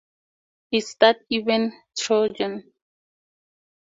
It 0.71 0.81
stars 0.81 1.17
Ivan 1.31 1.73
Trojan. 1.95 2.73